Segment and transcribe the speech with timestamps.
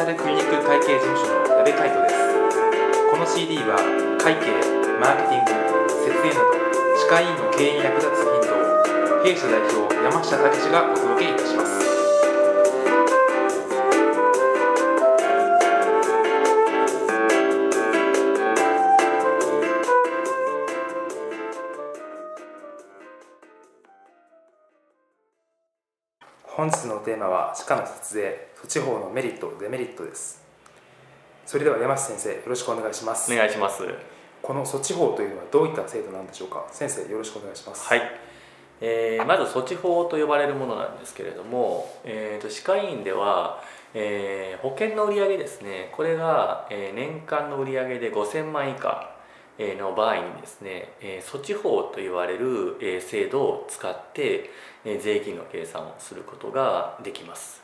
[0.00, 2.16] タルクリニック会計事務所の矢部海人です
[3.10, 3.76] この CD は
[4.18, 4.48] 会計
[4.98, 5.52] マーケティング
[5.92, 6.56] 設営など
[6.96, 11.89] 歯科医院の経営に役立つヒントを弊社代表山下武がお届けいたします。
[26.60, 30.42] 本日のテーマは歯科の節税措置法のメリットデメリットです。
[31.46, 33.32] それでは山下先生よろしくお願いします。
[33.32, 33.82] お願いします。
[34.42, 36.66] この措置法というのはどういった制度なんでしょうか？
[36.70, 37.88] 先生よろしくお願いします。
[37.88, 38.02] はい、
[38.82, 43.62] えーまず措置法と呼ばれるものなんですけれども、えー、と歯科医院では、
[43.94, 45.88] えー保険の売上ですね。
[45.96, 49.08] これが、えー年間の売上で5000万以下。
[49.14, 49.19] えー
[49.78, 54.50] の場合にですね、え措置法と言われる、え制度を使って、
[54.84, 57.62] え税金の計算をすることができます。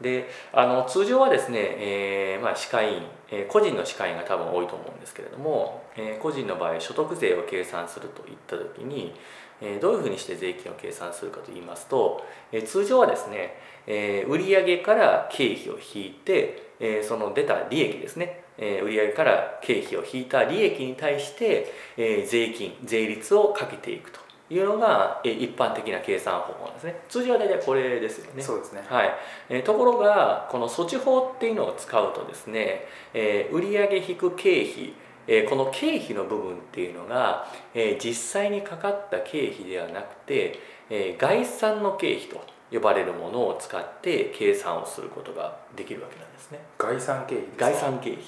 [0.00, 9.14] であの通常はですね、えーまあ、歯科医院、えー個人の歯科医院が多分多いと思うんですけれども、えー個人の場合所得税を計算するといった時に、
[9.60, 27.00] えーどういうふうにして税金を計算するかといいますと、えー通常はですね、えー売上から経費を引いて、えーその出た利益ですね、えー売上から経費を引いた利益に対して、えー税金税率をかけていくというのが、えー一般的な計算方法なんですね。
[27.08, 28.42] 通常は大体これですよね。
[28.42, 28.82] そうですね。
[28.88, 29.10] はい。
[29.48, 34.92] えーところがこの措置法っていうのを使うとですね、えー売上引く経費
[35.26, 40.58] えーこの経費の部分っていうのが、えー実際にかかった経費ではなくて、
[40.90, 42.40] えー概算の経費と
[42.72, 46.60] 呼ばれるものを使って計算をすることができるわけなんですね。
[46.78, 47.64] 概算経費ですか？
[47.66, 48.22] 概算経費、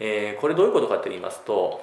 [0.00, 1.80] えーこれどういうことかと言いますと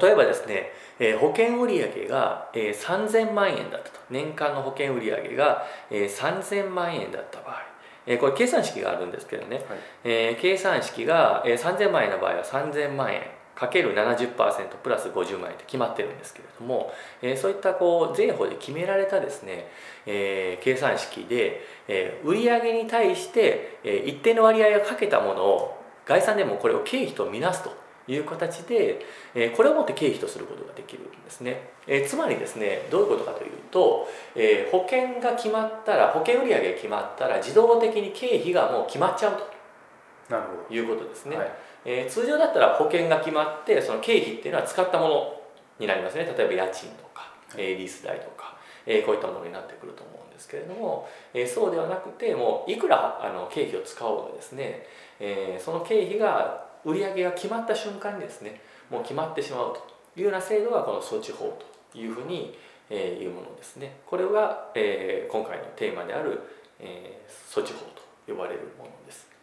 [0.00, 4.00] 例えばですね、えー保険売上が、えー3000万円だったと。
[4.10, 7.62] 年間の保険売上が、えー3000万円だった場合、
[8.06, 9.66] えーこれ計算式があるんですけどね、はい。
[10.04, 13.22] えー計算式が、えー3000万円の場合は3000万円
[13.56, 14.36] かける70%
[14.82, 19.68] プラス50万円って決まってるんですけれども、えーそういったこう税法で決められたですね、
[20.04, 27.72] えー計算式で、えー売上に対して、えー一定の割合をかけたものを概算でもこれを経費とみなすと
[28.06, 29.00] いう形で、
[29.34, 41.50] えーこれをもって経費とすることができるんですね、えーつまりですねどういうことかというと、えー保険が決まったら保険売上が決まったら自動的に経費がもう決まっちゃうということですね、どはい
[41.88, 45.40] えー通常だったら保険が決まってその経費っていうのは使ったもの
[45.78, 46.24] になりますね。
[46.36, 54.86] 例えば家賃とか、えーリース代とか、えーこういったものになってくると思うんですけれども、えーそうではなくてもういくらあの経費を使おうがですね、
[55.20, 58.60] えーその経費が売上が決まった瞬間にですね
[58.90, 59.80] もう決まってしまうと
[60.16, 61.58] いうような制度がこの措置法
[61.92, 62.56] というふうに、
[62.90, 63.96] えーいうものですね。
[64.06, 66.40] これが、えー今回のテーマである、
[66.80, 69.35] えー措置法と呼ばれるものです。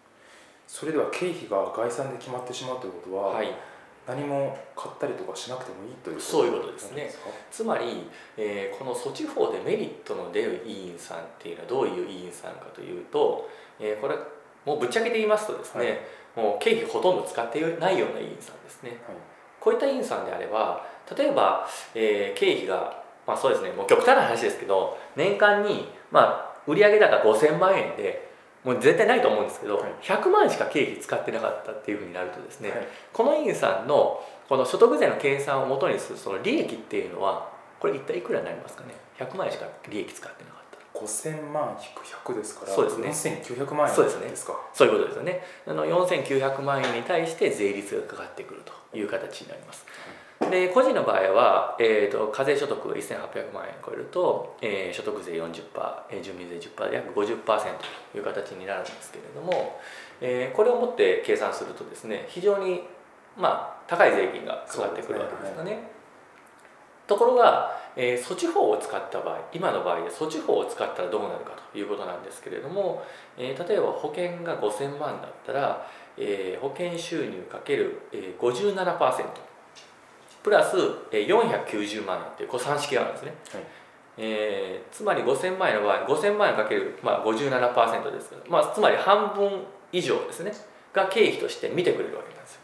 [0.74, 3.48] それでは経費が概算で決まってしまうということは、はい。
[4.08, 7.14] 何も買ったりとかしなくてもいいというそういうことですね。
[7.52, 13.48] つまり、えーこの措置法でメリットの出る委員さんっていうのはどういう委員さんかというと、
[13.80, 14.16] えーこれ
[14.66, 18.90] もうぶっちゃけて言いますとですね、もう経費ほとんど使ってないような委員さんですね。
[18.90, 19.00] はい。
[19.60, 20.84] こういった委員さんであれば
[21.16, 28.33] 例えば、えー経費がまあそうですねもう極端な話ですけど年間にまあ売上高5000万円で
[28.64, 29.94] もう絶対ないと思うんですけど、はい。
[30.02, 32.88] 100万しか経費使ってなかったっていうふうになるとですね、はい。
[33.12, 40.64] この委員さんのこの所得税の計算をもとにするその利益っていうのはこれ一体いくらになりますかね？100万円しか利益使ってなかっ
[40.94, 43.32] た5000万引く100ですからそうですね。
[43.32, 44.28] 4900万円そうですね。
[44.28, 44.54] ですか。
[44.74, 45.44] そういうことですよね。
[45.68, 49.86] あの4900万円に対して税率がかかってくるという形になります
[50.50, 55.62] で個人の場合は、えー、と課税所得が1800万円超えると、えー所得税40%、
[56.10, 57.44] えー住民税10%で約50%
[58.12, 59.80] という形になるんですけれども、
[60.22, 62.84] えーこれをもって計算するとですね非常に
[63.38, 65.92] まあ高い税金がかかってくるわけですよね。
[67.06, 73.04] ところが、えー措置法を使った場合今の場合で措置法を使ったらどうなるかということなんですけれども、
[73.38, 75.88] えー例えば保険が5000万だったら、
[76.18, 79.26] えー保険収入かける、えー、57%
[80.44, 80.76] プラス、
[81.12, 83.64] えー490万円っていうこう算式があるんですね、はい。
[84.18, 90.52] えーつまり5000万円の場合5000万円かける、まあ、57%ですから、まあ、つまり半分以上ですね。
[90.94, 92.60] が経費として見てくれるわけなんですよ。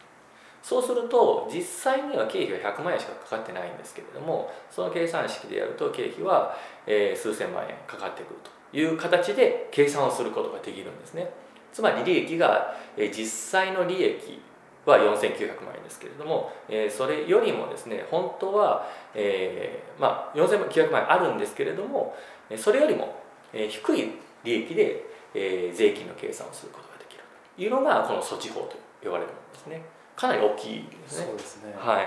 [0.62, 6.56] そうすると実際には経費は100万円しかかかってないんですけれどもその計算式でやると経費は、
[6.86, 11.32] えー数千万円かかってくるという形で計算をすることができるんですね。
[11.74, 14.42] つまり利益が、えー実際の利益
[14.86, 22.16] は4900万円ですけれども、えーそれよりもですね本当は、えーまあ、4900万円あるんですけれども
[22.50, 23.16] えーそれよりも、
[23.54, 24.12] えー低い
[24.44, 25.04] 利益で、
[25.34, 27.24] えー税金の計算をすることができる
[27.58, 29.82] いうのがこの措置法と呼ばれるものですね。
[30.16, 31.26] かなり大きいですね。
[31.28, 32.06] そうですね、はい。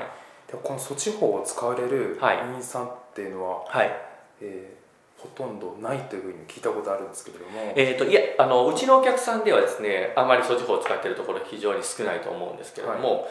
[0.50, 2.38] でこの措置法を使われるはい。
[2.54, 3.90] 院さんっていうのは、はい。
[4.40, 4.81] えー
[5.22, 13.28] ほとんどないというふうに聞いたことあるんですけれども、えー、といやあのうちのお客さんではですねあまり措置法を使っているところ非常に少ないと思うんですけれども、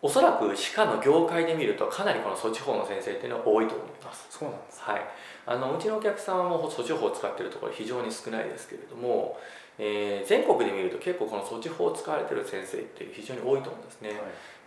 [0.00, 4.26] おそらく歯科の業界で見るとかなりこの措置法の先生っていうのは多いと思います。
[4.30, 4.80] そうなんです。
[4.82, 5.02] はい、
[5.46, 9.38] あのうちのお客さんはもう措置法を使っているところ非常に少ないですけれども、
[9.78, 14.18] えー全国で見ると結構この措置法を使われている先生って非常に多いと思うんですね、はい。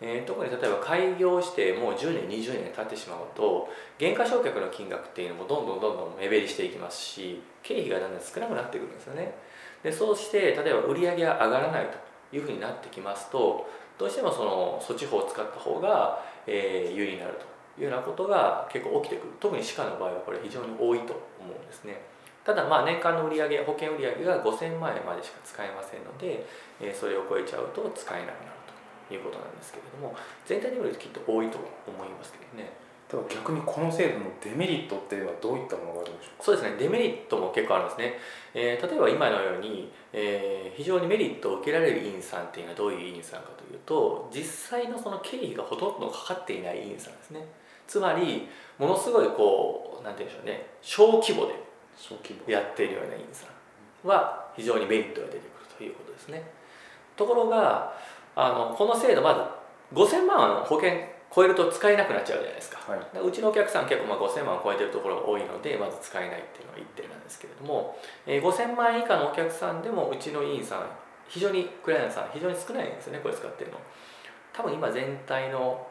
[0.02, 3.68] えー特に例えば開業してもう10年20年経ってしまうと
[3.98, 9.34] 減価償却の金額っていうのもどんどんどんどん目減りしていきますし経費がだんだん少なくなってくるんですよね。
[9.84, 11.88] でそうして例えば売り上げが上がらない
[12.32, 13.68] というふうになってきますと
[13.98, 17.34] どうしてもその措置法を使った方が、えー有利になる
[17.76, 19.34] というようなことが結構起きてくる。
[19.40, 22.02] 特に歯科の場合はこれ非常に多いと思うんですね
[22.50, 26.44] ただまあ年間の売上保険売上が5000万円までしか使えませんので、
[26.82, 28.58] えーそれを超えちゃうと使えなくなる
[29.08, 30.16] ということなんですけれども
[30.48, 32.74] 全体で見るときっと多いと思いますけどね。
[33.10, 36.78] では逆にこの制度のデメリットっていうのはどういったものがあるんでしょそうですね。
[36.78, 38.14] デメリットも結構あるんですね、
[38.54, 47.46] えー例えば今のように、えー非常にメリットを受けられる院さんっていうのはどういう院さんかというと実際のその経費がほとんどかかっていない院さんですね。
[47.86, 48.48] つまり
[48.78, 50.68] ものすごいこうなんて言うんでしょうね。
[50.82, 51.69] 小規模で
[52.48, 53.48] やっているような院さ
[54.04, 56.44] んは非常にメリットが出てくるということですね。
[57.16, 57.94] ところが
[58.36, 59.42] あのこの制度まず
[59.94, 60.92] 5000万は保険
[61.34, 62.80] 超えると使えなくなっちゃうじゃないですか。
[62.92, 63.00] はい。
[63.00, 70.86] だからうちのお客さん結構まあ5000万を超えてるところが多いのでまず使えないっていうのが一点なんですけれども、えー5000万円以下のお客さんでもうちの委員さん
[71.28, 73.78] 非常にクライアントさん非常に少ないんですよねこれ使ってるの。
[74.54, 75.86] 多分今全体の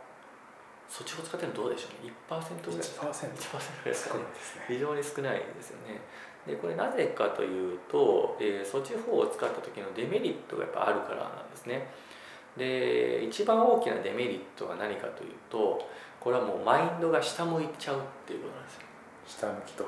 [0.88, 2.12] そっちを使ってるのどうでしょうね。
[2.28, 2.80] 1%ぐらい。
[2.80, 4.64] 1%少ない1%ぐらいですかねですね。
[4.68, 6.00] 非常に少ないですよね。
[6.46, 11.88] でこれなぜかというと、えー措置法を使った時のデメリットがやっぱあるからなんですね。
[12.56, 15.86] で一番大きなデメリットは何かというと
[16.18, 18.80] これはもうマインドが下向いちゃうっていうことなんですよ。
[19.26, 19.84] 下向きと。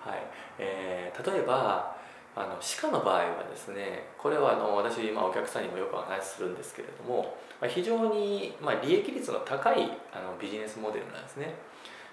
[0.00, 0.22] はい。
[0.58, 1.99] えー例えば
[2.40, 11.54] あの歯科の場合はですねこれはあの私、まあ、お客さんにもよくお話しするんですけれども、まあ、非常に、まあ、利益率の高いあのビジネスモデルなんですね。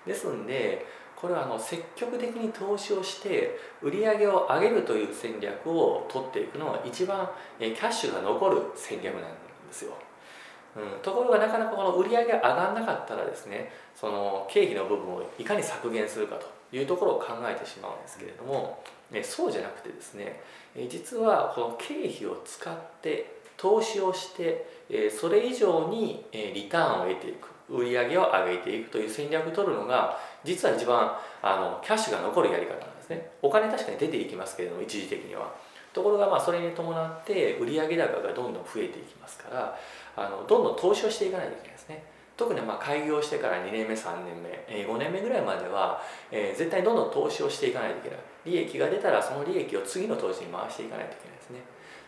[0.06, 0.86] ですんで
[1.16, 7.28] これはあの積極的に投資をして売り上げを上げるという戦略を取っていくのが一番
[7.60, 9.28] えキャッシュが残る戦略なんで
[9.72, 9.94] すよ、
[10.76, 18.84] うん、ところがなかなかこの売り上げが上がらなかったらですねその経費の部分をいかに削減するかというところを考えてしまうんですけれども、
[19.14, 20.40] えそうじゃなくてですね
[20.76, 31.12] え実はこの経費を使って投資をしてえそれ以上にえリターンを得ていく売り上げを上げていくという戦略を取るのが実は一番
[31.42, 33.32] あのキャッシュが残るやり方なんですね。
[33.42, 35.54] お金確かに出ていきますけれども一時的には。
[35.94, 39.76] ところがまあそれに伴って売上高がどんどん増えていきますから
[40.16, 42.04] あのどんどん投資をしていかないといけないですね。
[42.38, 46.02] 特にまあ開業してから2年目3年目、えー5年目ぐらいまでは、
[46.32, 48.20] えー絶対どんどん投資をしていかないといけない。
[48.46, 51.60] 利益が出たらその利益を次の投資に回していかないといけないですね。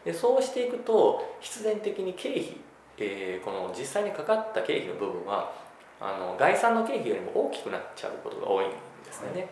[0.06, 2.58] でそうしていくと必然的に経費、
[3.00, 5.52] えーこの実際にかかった経費の部分は
[6.00, 9.50] あの概算の経費よりも大きくなっちゃうことが多いんですよね、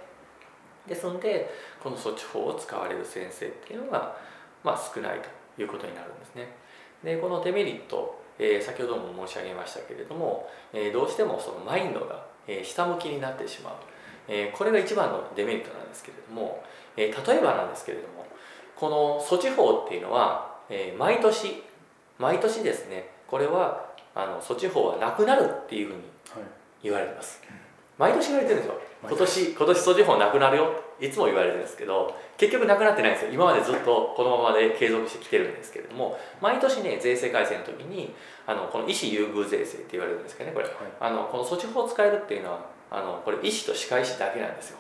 [0.88, 1.50] ですので
[1.82, 4.16] この措置法を使われる先生っていうのが、
[4.64, 6.48] まあ、少ないということになるんですね。
[7.04, 13.74] でこのデメリット、えー先ほども申し上げましたけれども、えーどうしてもそのマインドが、えー下向きになってしまう、
[14.28, 16.64] えーこれが一番のデメリットなんですけれども、
[16.96, 18.26] えー例えばなんですけれども
[18.76, 21.64] この措置法っていうのは、えー毎年
[22.20, 26.00] 毎年ですねこれはあの措置法はなくなるっていうふうに
[26.34, 26.44] はい。
[26.84, 27.42] 言われてます。
[27.98, 28.80] 毎年言われてるんですよ。
[28.80, 30.84] 毎今年今年措置法なくなるよ。
[31.00, 33.32] いつも言われてるんですけど結局なくなってないんですよ。
[33.32, 38.16] 今までずっとこのままで継続してきてるんですけれども毎年ね税制改正の時に
[38.48, 40.66] あのこの医師優遇税制って言われるんですけどねこれ。
[40.66, 40.76] はい。
[41.00, 44.80] あのこの措置法を使えるっていうのはあのこれ医師と歯科医師だけなんですよ。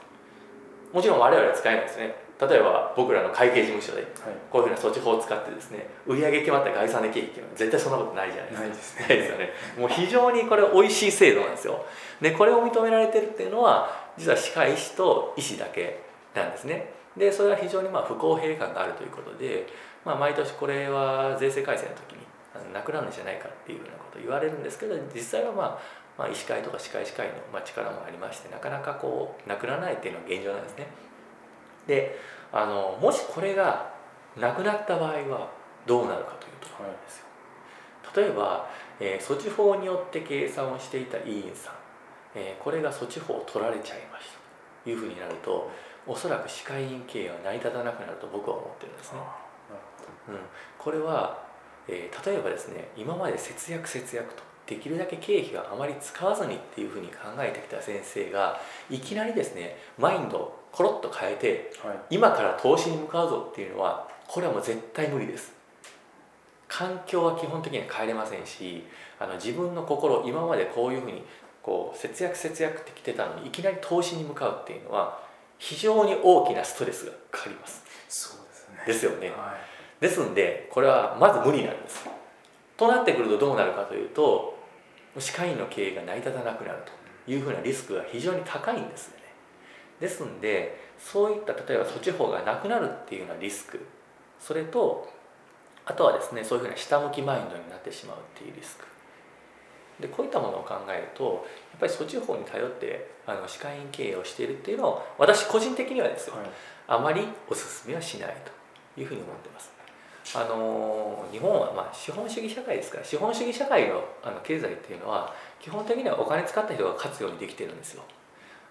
[0.93, 4.11] もちろん我々は使えないですね例えば僕らの会計事務所ではい。
[4.51, 9.01] こういうふうな措置法を使ってですね売上決まった概算で経費っていうのは絶対そんなことないじゃないですか。
[9.09, 9.53] ないですよね。
[9.77, 11.83] もう非常にこれ美味しい制度なんですよ。
[12.21, 15.99] でこれを認められてるっていうのは実は歯科医師と医師だけ
[16.35, 16.93] なんですね。
[17.15, 19.65] でそれは非常にまあ不公平感があるということで、
[20.05, 22.27] まあ、毎年これは税制改正の時に
[22.73, 30.87] なくなるんじゃないかっていうようなことを言われるんですけど実際はまあまあ、医師会とか歯科医師会のまあ力もありましてなかなかこうなくならないっていうのが現状なんですね
[31.87, 32.19] で
[32.51, 33.91] あのもしこれが
[34.37, 35.49] なくなった場合は
[35.85, 37.25] どうなるかというところなんですよ
[38.15, 38.67] 例えば、
[38.99, 41.73] えー措置法によって計算をしていた委員さん、
[42.35, 44.39] えーこれが措置法を取られちゃいました
[44.83, 45.69] というふうになると
[46.05, 49.47] おそらく歯科医院経営は成り立たなくなると僕は思ってるんですね、あ
[50.29, 50.37] うん、
[50.77, 51.43] これは、
[51.87, 58.59] えー、例えばですね今まで節約節約とできるだけ経費があまり使わずにっていうふうに考えてきた先生が
[58.89, 65.53] いきなりですねマインドをコロッと変えて、はい、今から投資に向かうぞっていうのはこれはもう絶対無理です。
[66.67, 68.83] 環境は基本的には変えれませんし
[69.19, 71.23] あの自分の心今までこういうふうに
[71.63, 75.19] こう節約節約ってきてたのにいきなり投資に向かうっていうのは
[75.57, 77.83] 非常に大きなストレスがかかります。
[78.09, 78.75] そうですね。
[78.85, 79.55] ですよね、は
[79.99, 82.07] い、ですんでこれはまず無理なんです。
[82.75, 84.56] となってくるとどうなるかというと
[85.19, 86.79] 歯科医の経営が成り立たなくなる
[87.25, 89.15] というふうなリスクが非常に高いんですね。
[89.99, 93.79] ですんでそういった例えば措置法がなくなるっていうようなリスク
[94.39, 95.11] それと
[95.85, 98.85] あとはですねそういうふうな下向きマインドになってしまうっていうリスク。
[99.99, 106.45] でこういったものを考えるとやっぱり措置法に頼ってあの歯科医経営をしているっていうのを私個人的にはですよ、はい、
[106.87, 108.37] あまりお勧めはしない
[108.95, 109.76] というふうに思ってます
[110.35, 118.03] あの日本はまあ資本主義社会ですから資本主義社会のあの経済っていうのは基本的にはお金使った人が勝つようにできてるんですよ。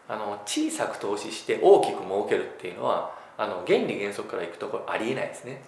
[0.08, 5.62] あの小さく投資して大きく儲けるっていうのはあの原理原則からいくとこれありえないですね、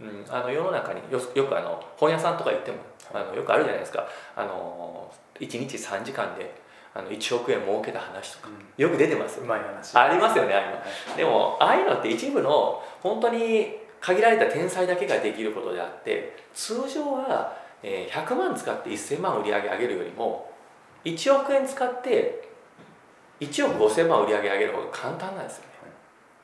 [0.00, 2.78] はい、うん、あの世の中によよくあの本屋さんとか行っても
[3.12, 4.06] あのよくあるじゃないですか。
[4.36, 9.96] あの1日3時間であの1億円儲けた話とか、うん、よく出てますうまい話。
[9.96, 10.82] ありますよねああいうの、は
[11.14, 20.52] い、でもああいうのって一部の本当に限られた天才だけができることであって通常は100万使って1000万売り上げ上げるよりも
[21.06, 22.46] 1億円使って
[23.40, 25.68] 1億5000万売り上げ上げる方が簡単なんですよね、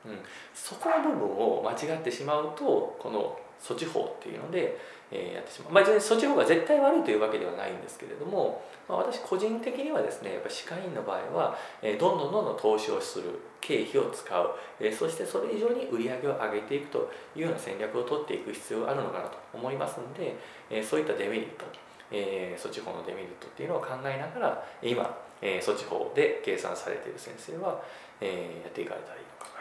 [0.07, 0.19] うん、
[0.55, 4.77] そこの部分を間違ってしまうとこの措置法っていうので、
[5.11, 14.49] えー、やってしまうまあ措置法が絶対悪いというわけではないんですけれども、まあ、私個人的にはですねやっぱ歯科医院の場合は、えー、どんどんどんどん投資をする経費を使う、
[14.79, 20.35] えー、そしてそれ以上に売り上げを上げていくというような戦略を取っていく必要があるのかなと思いますので、
[20.69, 21.65] えー、そういったデメリット
[22.11, 27.81] えー、措置法のデメリットっていうのを考えながら今、えー、措置法で計算されている先生は、
[28.19, 29.51] えー、やっていかれたらいいのか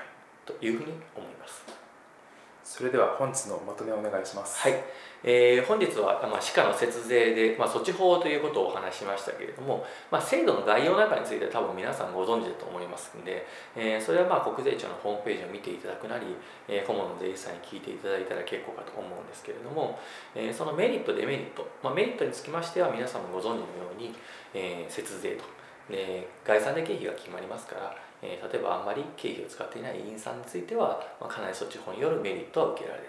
[0.45, 1.80] というふうに思います。
[2.71, 4.61] それでは本日のまとめをお願いします。
[4.61, 4.75] はい、
[5.25, 16.27] えー、本日は、まあ、歯科の節税で、まあ、措置法ということをお話しましたけれども、まあ、制度の概要なんかについては多分皆さんご存知だと思いますので、えー、それはまあ国税庁のホームページを見ていただくなり、
[16.69, 19.99] えー、顧問の税理士さんに聞いていただいたら結構かと思うんですけれども、
[20.37, 24.15] えー、そのメリットデメリット、まあ、メリットにつきましては皆さんもご存知のように、
[24.55, 25.43] えー、節税と、
[25.91, 33.09] で概算で経費が決まりますからえー、例えばあんまり経費を使っていない委員さんについては、まあ、かなり措置法によるメリットは受けられる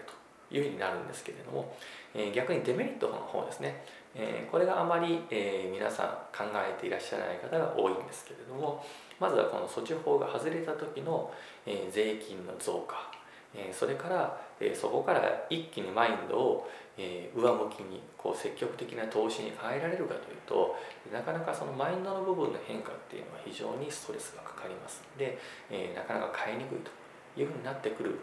[0.50, 1.76] というふうになるんですけれども、
[2.14, 3.84] えー、逆にデメリットの方ですね、
[4.16, 8.84] えー、これがあまり、え、皆さん考えていらっしゃらない方が多いんですけれども
[9.20, 11.32] まずはこの措置法が外れた時の、
[11.66, 13.12] え、税金の増加、
[13.54, 20.76] え、それから、え、そこから一気にマインドを、え、上向きにこう積極的な投資に変えられるかというと
[21.12, 25.02] なかなかそのマインドの部分の変化っていうのは非常にストレスがかかります。
[25.14, 25.38] ので、
[25.70, 26.92] え、なかなか変えにくいと
[27.40, 28.20] いうふうになってくる。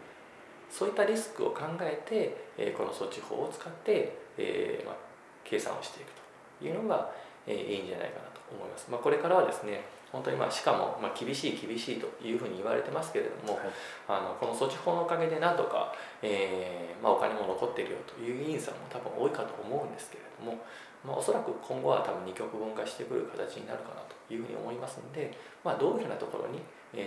[0.69, 4.95] そういったリスクを考えて、え、この措置法を使って、えま、
[5.43, 6.11] 計算をしていく
[6.59, 7.11] というのが、
[7.47, 8.87] え、いいんじゃないかな思います。
[8.89, 13.69] まあ、これからはですね本当にまあしかもまあ厳しい厳しいというふうに言われてますけれども、はい、
[14.07, 20.57] あのこの措置法のおかげでなんとか、えーまあ、お金も残っているよという議員さんも多分多いかと思うんですけれども、
[21.05, 25.31] まあ、おそらく今後は多分二極分化してくる形になるかなというふうに思いますので、
[25.63, 26.59] まあ、どういうふうなところに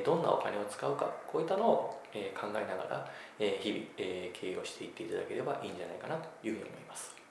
[0.05, 2.03] どんなお金を使うかこういったのを
[2.39, 7.22] 考えながら日々経営をしていっていただければいいんじゃないかなというふうに思います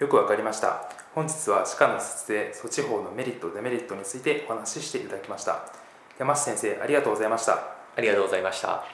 [0.00, 0.90] よくわかりました。
[1.14, 5.66] 本日は歯科の節税措置法のメリットデメリットについてお話ししていただきました。
[6.18, 7.52] 山下先生ありがとうございました。
[7.96, 8.84] ありがとうございました。